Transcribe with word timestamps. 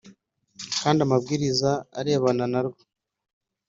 kandi 0.81 0.99
amabwiriza 1.05 1.71
arebana 1.99 2.45
na 2.53 2.61
rwo 2.65 2.81